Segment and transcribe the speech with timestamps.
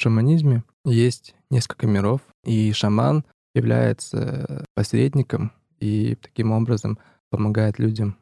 [0.00, 6.98] шаманизме есть несколько миров, и шаман является посредником и таким образом
[7.30, 8.16] помогает людям.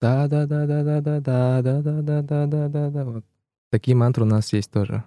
[0.00, 3.04] Да, да, да, да, да, да, да, да, да, да, да, да, да, да.
[3.04, 3.24] Вот
[3.70, 5.04] такие мантры у нас есть тоже.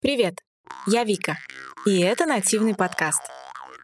[0.00, 0.38] Привет,
[0.86, 1.36] я Вика,
[1.84, 3.20] и это нативный подкаст.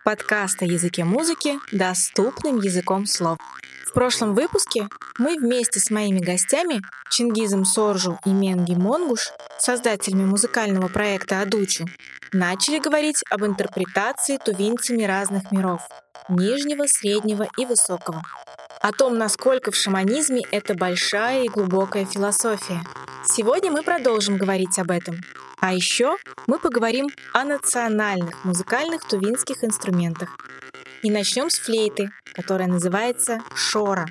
[0.04, 3.38] Подкаст о языке музыки доступным языком слов.
[3.86, 4.86] В прошлом выпуске
[5.16, 11.86] мы вместе с моими гостями Чингизом Соржу и Менги Монгуш, создателями музыкального проекта «Адучу»,
[12.34, 15.80] начали говорить об интерпретации тувинцами разных миров—
[16.28, 18.23] нижнего, среднего и высокого.
[18.82, 22.82] О том, насколько в шаманизме это большая и глубокая философия.
[23.26, 25.23] Сегодня мы продолжим говорить об этом.
[25.66, 30.37] А еще мы поговорим о национальных музыкальных тувинских инструментах.
[31.02, 34.04] И начнем с флейты, которая называется шора.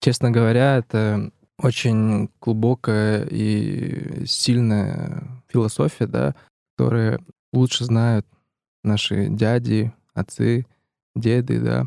[0.00, 6.34] Честно говоря, это очень глубокая и сильная философия, да,
[6.76, 7.18] которая
[7.54, 8.26] лучше знают
[8.82, 10.66] наши дяди, отцы,
[11.14, 11.86] деды, да.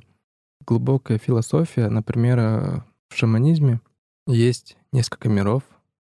[0.67, 3.79] Глубокая философия, например, э, в шаманизме
[4.27, 5.63] есть несколько миров.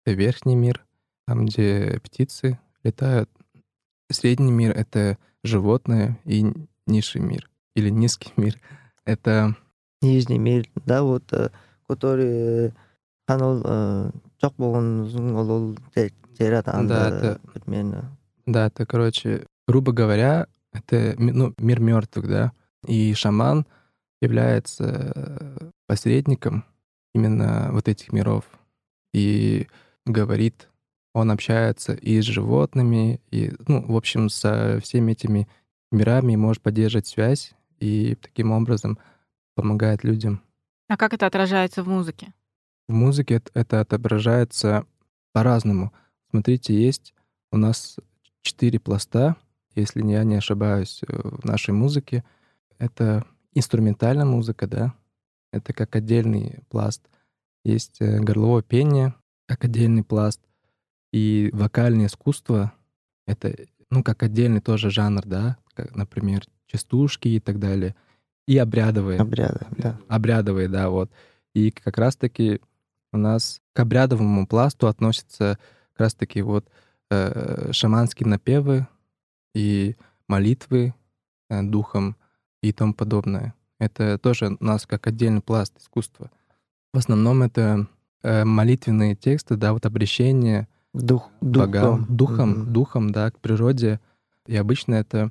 [0.04, 0.84] Это верхний мир,
[1.26, 3.30] там, где птицы летают.
[4.10, 6.52] Средний мир— это животные, и
[6.86, 8.60] низший мир, или низкий мир—
[9.06, 9.56] это...
[10.02, 11.48] Нижний мир, да, вот, э,
[11.88, 12.74] который
[13.26, 13.62] анол
[14.42, 15.06] жоқ болған
[15.38, 15.76] ол
[16.88, 18.18] да, это, примерно.
[18.46, 22.52] Да, это, короче, грубо говоря, это ну, мир мертвых, да.
[22.86, 23.66] И шаман
[24.22, 26.64] является посредником
[27.14, 28.44] именно вот этих миров.
[29.12, 29.66] И
[30.06, 30.68] говорит,
[31.12, 35.48] он общается и с животными, и, ну, в общем, со всеми этими
[35.90, 38.98] мирами может поддерживать связь и таким образом
[39.54, 40.40] помогает людям.
[40.88, 42.32] А как это отражается в музыке?
[42.88, 44.86] В музыке это отображается
[45.32, 45.92] по-разному.
[46.30, 47.12] Смотрите, есть
[47.50, 47.98] у нас
[48.40, 49.36] четыре пласта,
[49.74, 52.24] если я не ошибаюсь, э, в нашей музыке.
[52.78, 53.24] Это
[53.54, 54.94] инструментальная музыка, да,
[55.52, 57.02] это как отдельный пласт.
[57.64, 59.14] Есть э, горловое пение,
[59.46, 60.40] как отдельный пласт.
[61.12, 62.72] И вокальное искусство—
[63.26, 63.54] это,
[63.90, 67.94] ну, как отдельный тоже жанр, да, как, например, частушки и так далее.
[68.46, 69.20] И обрядовые.
[69.20, 70.00] Обряды, да.
[70.08, 71.10] Обрядовые, да, вот.
[71.54, 72.60] И как раз-таки
[73.12, 75.58] у нас к обрядовому пласту относятся
[75.92, 76.66] как раз-таки вот
[77.10, 78.88] э, шаманские напевы
[79.54, 79.96] и
[80.28, 80.94] молитвы
[81.50, 82.16] э, духом
[82.62, 83.54] и тому подобное.
[83.78, 86.30] Это тоже у нас как отдельный пласт искусства.
[86.92, 87.88] В основном это
[88.22, 92.66] э, молитвенные тексты, да, вот обращение Дух, богам, духом, духом, mm-hmm.
[92.66, 93.98] духом, да, к природе.
[94.46, 95.30] И обычно это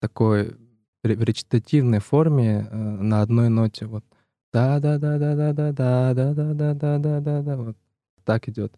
[0.00, 0.56] такой
[1.02, 3.86] в речитативной форме э, на одной ноте.
[3.86, 4.04] Вот
[4.52, 7.76] да да да да да да да да да да да да да да вот
[8.24, 8.74] так идет.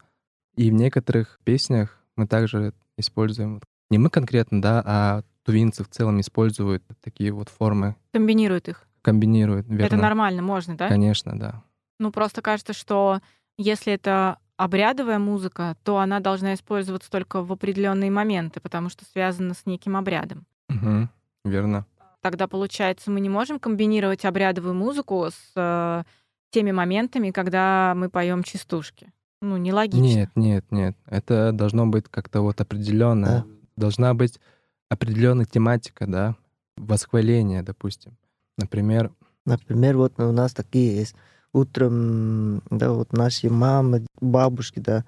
[0.56, 6.20] И в некоторых песнях мы также используем не мы конкретно, да, а тувинцы в целом
[6.20, 7.94] используют такие вот формы.
[8.12, 8.82] Комбинируют их.
[9.02, 9.84] Комбинируют, верно.
[9.84, 10.88] Это нормально, можно, да?
[10.88, 11.62] Конечно, да.
[12.00, 13.20] Ну, просто кажется, что
[13.56, 19.54] если это обрядовая музыка, то она должна использоваться только в определенные моменты, потому что связана
[19.54, 20.46] с неким обрядом.
[20.68, 21.08] Угу,
[21.44, 21.86] верно.
[22.22, 26.02] Тогда, получается, мы не можем комбинировать обрядовую музыку с э,
[26.50, 29.12] теми моментами, когда мы поем частушки.
[29.40, 30.02] Ну, нелогично.
[30.02, 30.96] Нет, нет, нет.
[31.06, 33.26] Это должно быть как-то вот определенно.
[33.26, 33.46] Да.
[33.76, 34.40] Должна быть
[34.88, 36.36] определенная тематика, да,
[36.76, 38.16] восхваление, допустим.
[38.58, 39.12] Например...
[39.44, 41.14] Например, вот у нас такие есть.
[41.52, 45.04] Утром, да, вот наши мамы, бабушки, да,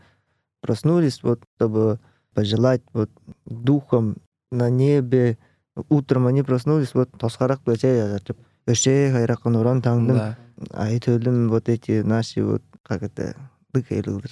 [0.61, 1.99] проснулись, вот, чтобы
[2.35, 3.11] пожелать вот
[3.45, 4.17] духом
[4.53, 5.39] на небе,
[5.89, 10.37] утром они проснулись, вот тосхарак язатып, өше хайракын уран таңдым,
[10.71, 13.35] ай төлім вот эти наши вот, как это,
[13.73, 14.31] дык эйлылдыр,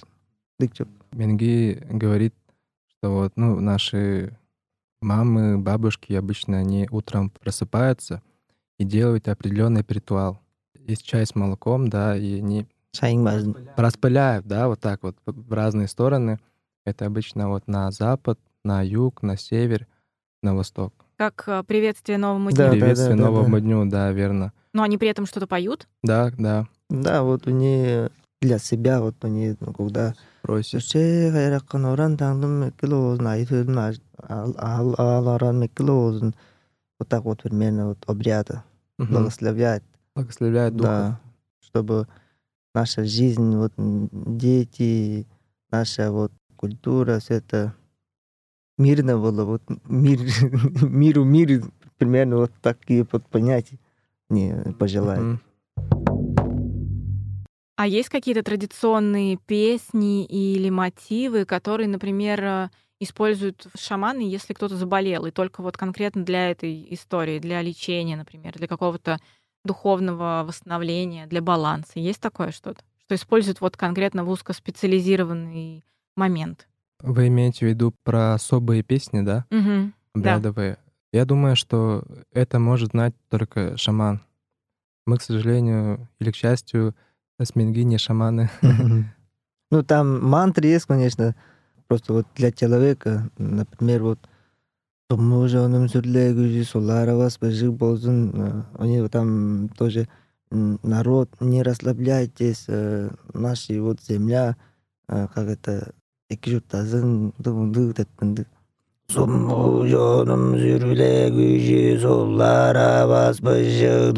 [0.58, 0.72] дык.
[1.12, 2.34] Менги говорит,
[2.86, 4.38] что вот, ну, наши
[5.00, 8.22] мамы, бабушки обычно они утром просыпаются
[8.78, 10.40] и делают определенный ритуал.
[10.74, 12.66] Есть чай с молоком, да, и они
[13.76, 16.38] распыляют, да, вот так вот в разные стороны.
[16.84, 19.86] Это обычно вот на запад, на юг, на север,
[20.42, 20.94] на восток.
[21.16, 22.58] Как э, приветствие новому дню.
[22.58, 23.60] Да, приветствие да, да, новому да.
[23.60, 24.52] дню, да, верно.
[24.72, 25.88] Но они при этом что-то поют?
[26.02, 26.68] Да, да.
[26.88, 28.08] Да, вот они
[28.40, 30.82] для себя, вот они, ну, когда просят.
[34.28, 36.34] Аларан мекилоозун
[36.98, 38.64] вот так вот примерно вот обряда
[38.98, 39.84] благословляет.
[40.14, 40.88] Благословляет духа.
[40.88, 41.20] Да,
[41.60, 42.06] чтобы
[42.74, 45.26] наша жизнь, вот дети,
[45.70, 47.74] наша вот культура, все это
[48.78, 50.20] мирно было, вот мир,
[50.82, 51.64] миру мир,
[51.98, 53.78] примерно вот такие вот понятия
[54.28, 55.24] не пожелаю.
[55.24, 55.40] Мгм.
[57.78, 62.70] А есть какие-то традиционные песни или мотивы, которые, например, э,
[63.00, 68.54] используют шаманы, если кто-то заболел, и только вот конкретно для этой истории, для лечения, например,
[68.54, 69.18] для какого-то
[69.64, 71.92] духовного восстановления, для баланса.
[71.96, 72.82] Есть такое что-то?
[73.04, 75.84] Что используют вот конкретно в узкоспециализированный
[76.16, 76.68] момент?
[77.00, 79.44] Вы имеете в виду про особые песни, да?
[79.50, 79.90] Да.
[80.14, 80.78] Обрядовые.
[81.12, 84.22] Я думаю, что это может знать только шаман.
[85.06, 86.94] Мы, к сожалению, или к счастью,
[87.38, 88.50] осьминги не шаманы.
[89.70, 91.34] Ну, там мантры есть, конечно,
[91.88, 94.18] Просто вот для человека, например, вот
[95.08, 98.32] мы Тумужа он сүрле солара вас бежи болзун.
[98.34, 100.08] Э, они там тоже
[100.50, 104.56] народ, не расслабляйтесь, э, наши вот земля,
[105.08, 105.92] э, как это,
[106.28, 108.46] эки журтазын, дымды, тэттынды.
[109.08, 114.12] Сумужа он сүрле күжі солара вас бежи.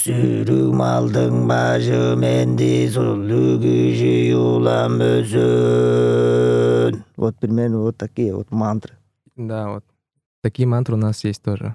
[0.00, 7.02] Сүйрүк малдың башы менди сулу күйші улам өзүн.
[7.16, 8.96] Вот примерно вот такие вот мантры.
[9.36, 9.84] Да, вот.
[10.42, 11.74] Такие мантры у нас есть тоже.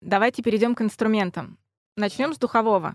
[0.00, 1.58] Давайте перейдем к инструментам.
[1.96, 2.94] Начнем с духового.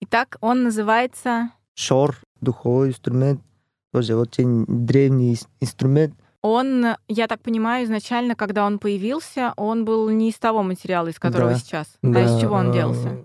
[0.00, 1.50] Итак, он называется...
[1.74, 3.40] Шор, духовой инструмент,
[3.92, 6.14] тоже очень древний инструмент.
[6.42, 11.18] Он, я так понимаю, изначально, когда он появился, он был не из того материала, из
[11.18, 11.58] которого Да.
[11.58, 11.86] сейчас.
[12.02, 13.16] А Да, из чего он э, делался?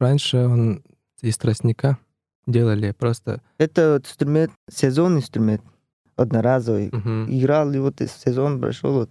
[0.00, 0.82] Раньше он
[1.22, 1.98] из тростника
[2.46, 3.40] делали просто.
[3.58, 5.62] Это вот инструмент, сезон инструмент,
[6.16, 6.90] одноразовый.
[6.92, 7.26] Мгм.
[7.30, 9.10] Играл, и вот сезон прошел, вот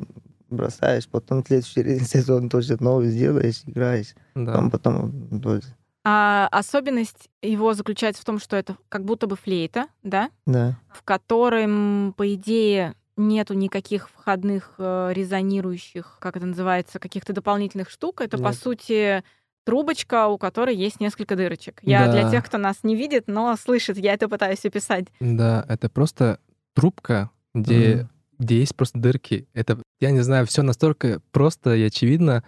[0.49, 4.13] бросаешь, потом следующий сезон тоже новый сделаешь, играешь.
[4.35, 4.51] Да.
[4.51, 5.63] Потом, потом тоже.
[6.05, 10.77] А особенность его заключается в том, что это как будто бы флейта, да, Да.
[10.93, 18.21] в котором, по идее, нету никаких входных э, резонирующих, как это называется, каких-то дополнительных штук.
[18.21, 18.55] Это, по Нет.
[18.55, 19.23] сути,
[19.65, 21.79] трубочка, у которой есть несколько дырочек.
[21.83, 22.31] Я для Да.
[22.31, 25.05] тех, кто нас не видит, но слышит, я это пытаюсь описать.
[25.19, 26.39] Да, это просто
[26.73, 28.09] трубка, где, Мгм.
[28.39, 29.47] где есть просто дырки.
[29.53, 32.43] Это, я не знаю, все настолько просто и очевидно,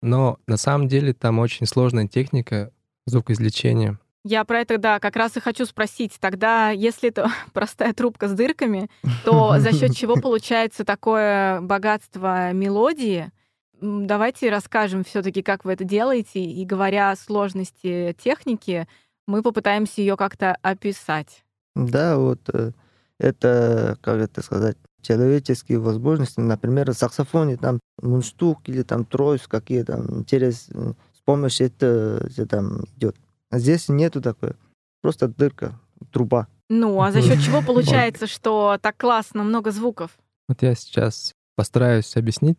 [0.00, 2.72] но на самом деле там очень сложная техника
[3.06, 3.98] звукоизвлечения.
[4.24, 6.16] Я про это, да, как раз и хочу спросить.
[6.20, 8.88] Тогда, если это простая трубка с дырками,
[9.24, 13.32] то за счет чего получается такое богатство мелодии?
[13.80, 18.86] Давайте расскажем все-таки, как вы это делаете, и говоря о сложности техники,
[19.26, 21.42] мы попытаемся ее как-то описать.
[21.74, 22.70] Да, вот э,
[23.18, 26.38] это, как это сказать, человеческие возможности.
[26.38, 33.16] Например, саксофоне там мундштук или там трос какие там через с помощью этого там идет.
[33.52, 34.54] А здесь нету такой,
[35.02, 35.78] просто дырка,
[36.10, 36.48] труба.
[36.70, 40.18] Ну, а за счет чего получается, что так классно, много звуков?
[40.48, 42.58] Вот я сейчас постараюсь объяснить,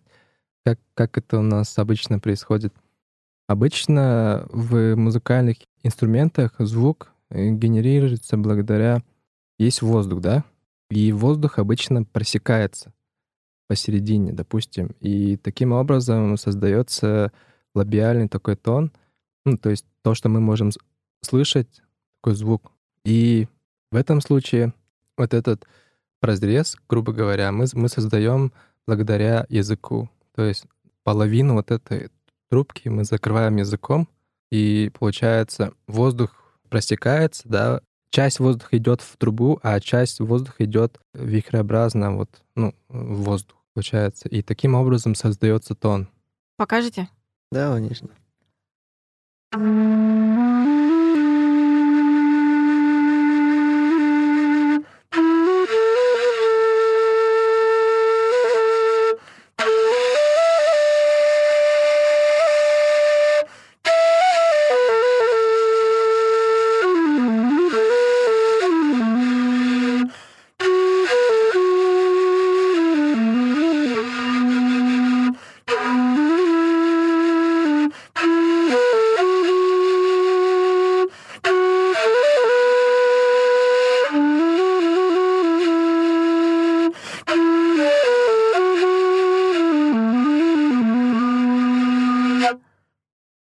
[0.63, 2.75] как, как это у нас обычно происходит.
[3.47, 9.01] Обычно в музыкальных инструментах звук э, генерируется благодаря...
[9.57, 10.43] Есть воздух, да?
[10.91, 12.93] И воздух обычно просекается
[13.67, 14.95] посередине, допустим.
[14.99, 17.31] И таким образом создается
[17.73, 18.91] лабиальный такой тон,
[19.45, 20.71] ну, то есть то, что мы можем
[21.21, 21.81] слышать,
[22.21, 22.71] такой звук.
[23.03, 23.47] И
[23.91, 24.73] в этом случае
[25.17, 25.65] вот этот
[26.21, 28.53] разрез, грубо говоря, мы, мы создаем
[28.87, 30.09] благодаря языку.
[30.35, 30.65] То есть
[31.03, 32.09] половину вот этой
[32.49, 34.07] трубки мы закрываем языком,
[34.51, 36.35] и получается воздух
[36.69, 43.23] просекается, да, часть воздуха идет в трубу, а часть воздуха идет вихреобразно вот, ну, в
[43.23, 44.29] воздух, получается.
[44.29, 46.07] И таким образом создается тон.
[46.57, 47.09] Покажете?
[47.51, 48.09] Да, конечно.
[49.53, 50.79] Mm-hmm.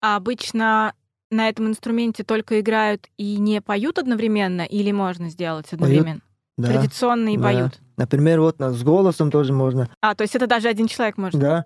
[0.05, 0.93] А обычно
[1.31, 6.21] на этом инструменте только играют и не поют одновременно, или можно сделать одновременно?
[6.59, 6.73] Да.
[6.73, 7.43] Традиционно и да.
[7.43, 7.79] поют.
[7.97, 9.89] Например, вот с голосом тоже можно.
[10.01, 11.41] А, то есть это даже один человек может.
[11.41, 11.65] Да.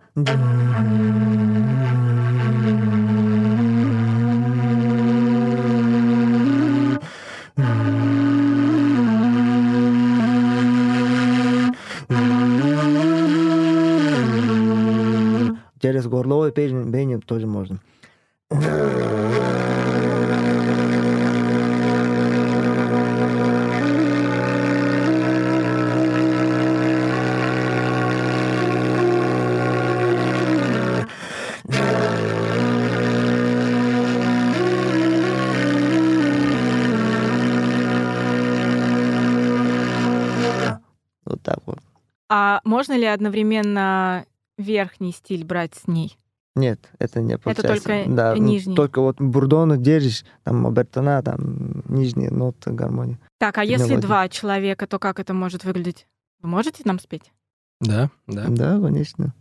[42.41, 44.25] А можно ли одновременно
[44.57, 46.17] верхний стиль брать с ней?
[46.55, 47.83] Нет, это не получается.
[47.83, 48.77] только да, нижний.
[48.77, 53.19] Только вот бурдону держишь, там обертона, там нижние ноты гармонии.
[53.39, 54.07] Так, а если Мелодия.
[54.07, 56.07] два человека, то как это может выглядеть?
[56.41, 57.33] Вы можете нам спеть?
[57.81, 58.45] Да, да.
[58.47, 59.33] Да, конечно.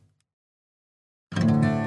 [1.37, 1.78] Ödüen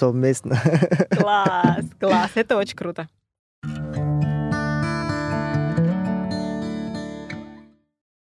[0.00, 0.56] Совместно.
[1.10, 3.06] Класс, класс, это очень круто.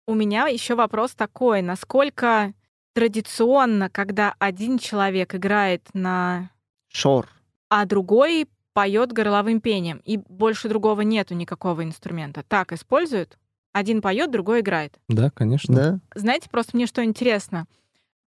[0.05, 2.53] У меня еще вопрос такой, насколько
[2.93, 6.51] традиционно, когда один человек играет на,
[6.89, 7.29] Шор.
[7.69, 12.43] а другой поет горловым пением, и больше другого нету никакого инструмента.
[12.45, 13.37] Так используют?
[13.71, 14.99] Один поет, другой играет.
[15.07, 15.73] Да, конечно.
[15.73, 15.99] Да?
[16.13, 17.67] Знаете, просто мне что интересно.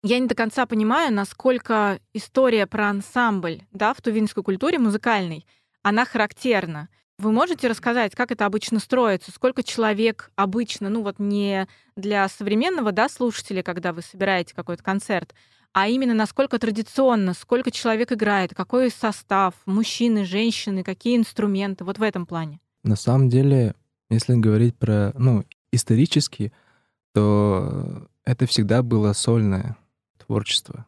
[0.04, 5.46] Я не до конца понимаю, насколько история про ансамбль да, в тувинской культуре музыкальной,
[5.84, 6.90] она характерна.
[7.20, 9.32] Вы можете рассказать, как это обычно строится?
[9.32, 15.36] Сколько человек обычно, ну вот не для современного да, слушателя, когда вы собираете какой-то концерт,
[15.72, 22.04] а именно насколько традиционно, сколько человек играет, какой состав, мужчины, женщины, какие инструменты, вот в
[22.04, 22.60] этом плане.
[22.84, 23.76] На самом деле,
[24.10, 26.52] если говорить про, ну, исторически,
[27.14, 29.78] то это всегда было сольное
[30.32, 30.86] творчество.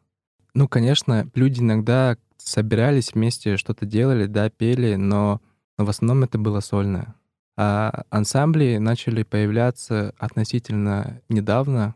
[0.54, 5.42] Ну, конечно, люди иногда собирались вместе, что-то делали, да, пели, но
[5.78, 7.16] в основном это было сольное.
[7.58, 11.96] А ансамбли начали появляться относительно недавно,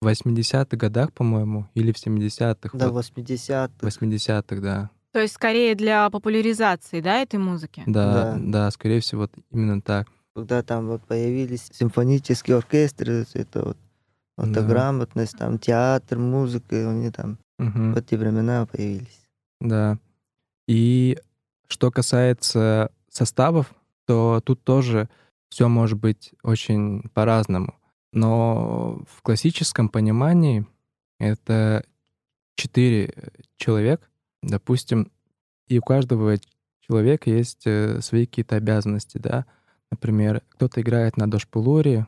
[0.00, 2.70] в 80-х годах, по-моему, или в 70-х.
[2.72, 3.04] Да, вот.
[3.04, 3.70] 80-х.
[3.82, 4.90] 80-х, да.
[5.12, 7.82] То есть скорее для популяризации, да, этой музыки?
[7.86, 10.08] Да, да, да скорее всего, вот именно так.
[10.34, 13.78] Когда там вот появились симфонические оркестры, это вот,
[14.36, 14.62] вот да.
[14.62, 17.92] грамотность, там театр, музыка, они там угу.
[17.92, 19.20] в эти времена появились.
[19.60, 19.98] Да.
[20.68, 21.18] И
[21.68, 23.72] что касается составов,
[24.06, 25.08] то тут тоже
[25.48, 27.74] все может быть очень по-разному.
[28.12, 30.66] Но в классическом понимании
[31.18, 31.84] это
[32.56, 34.06] четыре человека,
[34.42, 35.10] допустим,
[35.66, 36.36] и у каждого
[36.80, 39.44] человека есть э, свои какие-то обязанности, да.
[39.90, 42.06] Например, кто-то играет на дошпулуре,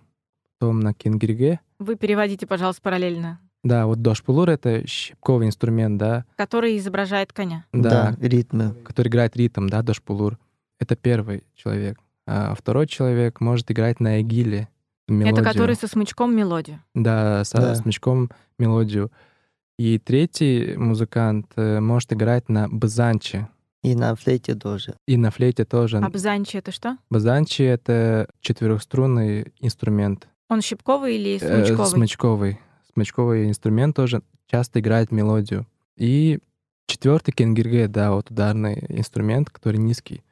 [0.59, 1.61] потом на кингирге.
[1.79, 3.41] Вы переводите, пожалуйста, параллельно.
[3.65, 6.25] Да, вот дошпулур— это щипковый инструмент, да.
[6.37, 7.65] Который изображает коня.
[7.73, 8.75] Да, да ритмы.
[8.85, 10.39] Который играет ритм, да, дошпулур.
[10.79, 11.99] Это первый человек.
[12.27, 14.69] А второй человек может играть на эгиле,
[15.09, 15.35] мелодию.
[15.35, 16.83] Это который со смычком мелодию.
[16.95, 17.75] Да, со да.
[17.75, 19.11] смычком мелодию.
[19.79, 23.49] И третий музыкант э, может играть на базанче.
[23.83, 24.95] И на флейте тоже.
[25.07, 25.99] И на флейте тоже.
[25.99, 26.99] А базанчи это что?
[27.11, 30.29] Базанчи— это четырехструнный инструмент.
[30.49, 31.87] Он щипковый или смычковый?
[31.87, 32.61] Э, смычковый.
[32.93, 35.67] Смычковый инструмент тоже часто играет мелодию.
[35.97, 36.39] И
[36.87, 40.23] четвертый кенгирге, да, вот ударный инструмент, который низкий.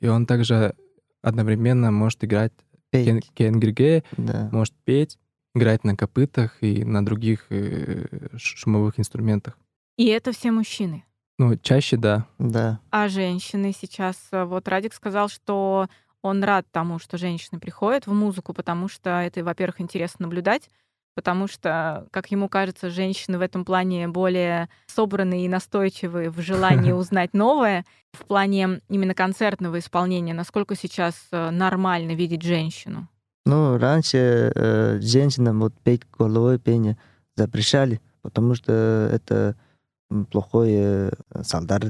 [0.00, 0.74] И он также
[1.22, 2.52] одновременно может играть
[2.90, 3.30] петь.
[3.34, 4.48] Кенгерге, да.
[4.52, 5.18] может петь,
[5.54, 9.58] играть на копытах и на других э, шумовых инструментах.
[9.96, 11.04] И это все мужчины?
[11.38, 12.26] Ну, чаще да.
[12.38, 12.80] Да.
[12.90, 14.16] А женщины сейчас...
[14.32, 15.88] Э, вот Радик сказал, что
[16.22, 20.70] он рад тому, что женщины приходят в музыку, потому что это, во-первых, интересно наблюдать,
[21.14, 26.92] потому что, как ему кажется, женщины в этом плане более собранные и настойчивые в желании
[27.02, 27.84] узнать новое.
[28.12, 33.08] В плане именно концертного исполнения, насколько сейчас э, нормально видеть женщину?
[33.46, 36.98] Ну, раньше э, женщинам вот петь головой пение
[37.36, 39.56] запрещали, потому что это
[40.30, 41.84] плохое э, солдат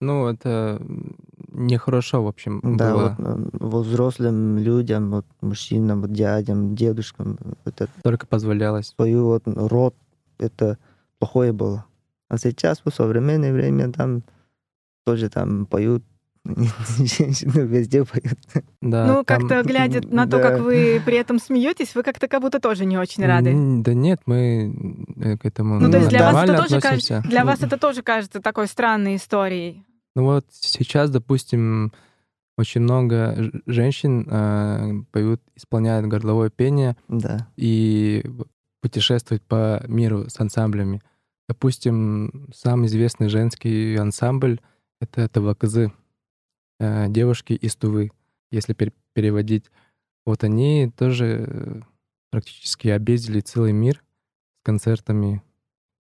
[0.00, 0.80] Ну, это
[1.66, 3.16] нехорошо, в общем, да, было.
[3.18, 7.38] Вот, э, вот взрослым людям, вот мужчинам, вот дядям, дедушкам.
[7.64, 8.88] Это Только позволялось.
[8.88, 9.94] Свою вот род,
[10.38, 10.78] это
[11.18, 11.84] плохое было.
[12.28, 14.22] А сейчас, в современное время, там
[15.04, 16.04] тоже там поют
[16.44, 18.38] женщины везде поют.
[18.80, 19.24] Да, ну, там...
[19.24, 20.42] как-то глядя на то, да.
[20.42, 23.52] как вы при этом смеетесь, вы как-то как будто тоже не очень рады.
[23.82, 24.74] Да нет, мы
[25.16, 28.02] э, к этому Ну, то есть для вас, это тоже кажется, для вас это тоже
[28.02, 29.84] кажется такой странной историей.
[30.16, 31.92] Ну вот сейчас, допустим,
[32.56, 37.48] очень много женщин э, поют, исполняют горловое пение да.
[37.56, 38.24] и
[38.82, 41.00] путешествуют по миру с ансамблями.
[41.48, 44.60] Допустим, самый известный женский ансамбль—
[45.00, 45.92] это Тавакызы,
[46.78, 48.10] э, девушки из Тувы,
[48.50, 49.70] если пер переводить.
[50.26, 51.84] Вот они тоже
[52.30, 54.04] практически объездили целый мир
[54.60, 55.42] с концертами,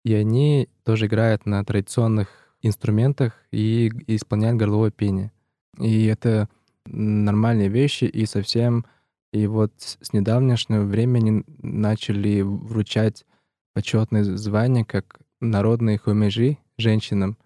[0.04, 5.32] и они тоже играют на традиционных инструментах и исполняет горловое пение.
[5.80, 6.50] И это
[6.86, 8.86] нормальные вещи, и совсем...
[9.34, 13.26] И вот с недавнешнего времени начали вручать
[13.74, 17.38] почетные звания как народные хумежи женщинам.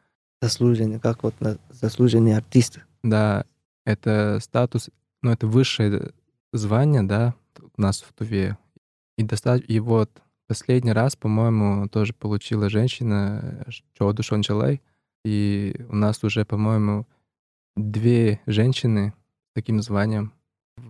[0.41, 1.33] Заслуженные, как вот
[1.71, 2.83] заслуженные артисты.
[3.01, 3.45] Да,
[3.83, 4.91] это статус,
[5.23, 6.11] ну, это высшее
[6.53, 7.33] звание, да,
[7.75, 8.57] у нас в Туве.
[9.17, 9.55] И, доста...
[9.55, 10.11] и вот
[10.47, 13.65] последний раз, по-моему, тоже получила женщина
[13.97, 14.81] Чоду Шончалай.
[15.23, 17.05] И у нас уже, по-моему,
[17.75, 19.13] две женщины
[19.51, 20.33] с таким званием.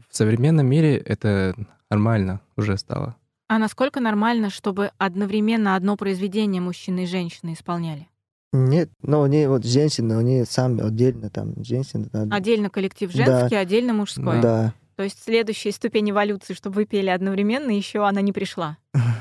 [0.09, 1.55] В современном мире это
[1.89, 3.15] нормально уже стало.
[3.47, 8.07] А насколько нормально, чтобы одновременно одно произведение мужчины и женщины исполняли?
[8.53, 12.09] Нет, но они вот женщины, они сами отдельно там женщины.
[12.31, 13.59] Отдельно коллектив женский, да.
[13.59, 14.41] отдельно мужской.
[14.41, 14.73] Да.
[14.95, 18.77] То есть следующая ступень эволюции, чтобы вы пели одновременно, еще она не пришла.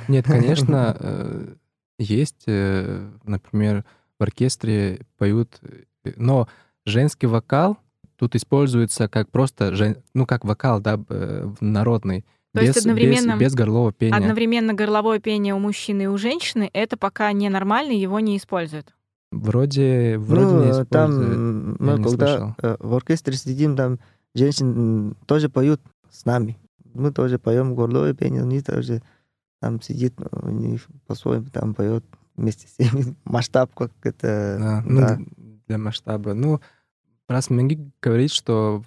[0.08, 1.54] Нет, конечно, э,
[1.98, 3.84] есть, э, например,
[4.20, 6.46] в оркестре поют, э, но
[6.84, 7.78] женский вокал
[8.16, 9.96] тут используется как просто, жен...
[10.14, 11.00] ну, как вокал, да,
[11.60, 12.26] народный.
[12.52, 14.14] То без, есть одновременно, без, без горлового пения.
[14.14, 18.94] Одновременно горловое пение у мужчины и у женщины это пока ненормально, его не используют.
[19.32, 20.88] Вроде, вроде ну, не используют.
[20.90, 22.54] Там мы не когда слышал.
[22.58, 24.00] Э, в оркестре сидим, там
[24.34, 25.80] женщины тоже поют
[26.10, 26.58] с нами.
[26.92, 29.02] Мы тоже поем горловое пение, они тоже
[29.60, 32.04] там сидит, у них по-своему там поет
[32.40, 33.14] вместе с ними.
[33.24, 34.56] Масштаб как это...
[34.58, 35.18] Да, ну, да.
[35.68, 36.34] для масштаба.
[36.34, 36.60] Ну,
[37.28, 38.82] раз Менги говорит, что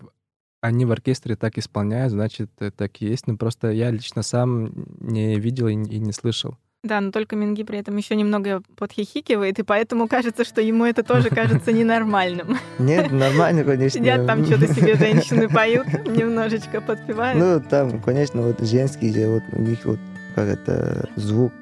[0.62, 3.28] они в оркестре так исполняют, значит, э, так и есть.
[3.28, 6.58] Но просто я лично сам не видел и не слышал.
[6.84, 11.02] Да, но только Минги при этом еще немного подхихикивает, и поэтому кажется, что ему это
[11.02, 12.58] тоже кажется ненормальным.
[12.78, 14.02] Нет, нормально, конечно.
[14.02, 17.40] Сидят там что-то себе женщины поют, немножечко подпевают.
[17.40, 20.00] Ну, там, конечно, вот женские, вот у них вот
[20.36, 21.54] как это звук,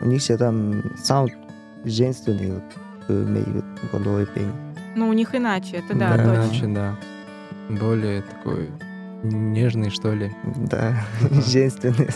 [0.00, 1.32] у них все там саунд
[1.84, 2.64] женственный, вот,
[3.08, 4.52] имеют головой пение.
[4.96, 6.34] Ну, у них иначе, это да, да точно.
[6.34, 6.96] Иначе, да.
[7.68, 8.70] Более такой
[9.22, 10.32] нежный, что ли.
[10.56, 11.04] Да,
[11.46, 12.08] женственный.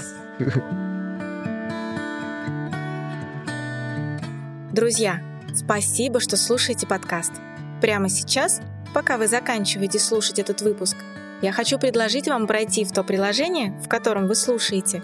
[4.72, 5.20] Друзья,
[5.54, 7.32] спасибо, что слушаете подкаст.
[7.80, 8.62] Прямо сейчас,
[8.94, 10.96] пока вы заканчиваете слушать этот выпуск,
[11.42, 15.02] я хочу предложить вам пройти в то приложение, в котором вы слушаете,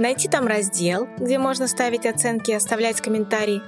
[0.00, 3.62] найти там раздел, где можно ставить оценки и оставлять комментарии,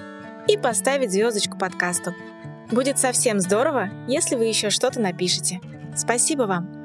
[0.48, 2.14] и поставить звездочку подкасту.
[2.70, 5.60] Будет совсем здорово, если вы еще что-то напишете.
[5.94, 6.81] Спасибо вам!